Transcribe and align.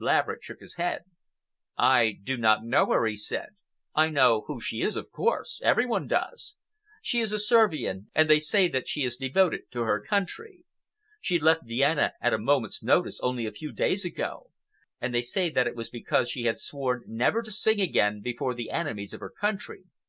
Laverick 0.00 0.42
shook 0.42 0.58
his 0.58 0.74
head. 0.74 1.04
"I 1.78 2.18
do 2.20 2.36
not 2.36 2.64
know 2.64 2.86
her," 2.90 3.06
he 3.06 3.16
said. 3.16 3.50
"I 3.94 4.08
know 4.08 4.40
who 4.48 4.60
she 4.60 4.82
is, 4.82 4.96
of 4.96 5.12
course,—every 5.12 5.86
one 5.86 6.08
does. 6.08 6.56
She 7.00 7.20
is 7.20 7.30
a 7.32 7.38
Servian, 7.38 8.10
and 8.12 8.28
they 8.28 8.40
say 8.40 8.66
that 8.66 8.88
she 8.88 9.04
is 9.04 9.16
devoted 9.16 9.70
to 9.70 9.82
her 9.82 10.02
country. 10.04 10.64
She 11.20 11.38
left 11.38 11.66
Vienna 11.68 12.14
at 12.20 12.34
a 12.34 12.38
moment's 12.38 12.82
notice, 12.82 13.20
only 13.22 13.46
a 13.46 13.52
few 13.52 13.70
days 13.70 14.04
ago, 14.04 14.50
and 15.00 15.14
they 15.14 15.22
say 15.22 15.50
that 15.50 15.68
it 15.68 15.76
was 15.76 15.88
because 15.88 16.28
she 16.28 16.46
had 16.46 16.58
sworn 16.58 17.04
never 17.06 17.40
to 17.42 17.52
sing 17.52 17.80
again 17.80 18.20
before 18.20 18.54
the 18.56 18.70
enemies 18.72 19.12
of 19.12 19.20
her 19.20 19.30
country. 19.30 19.84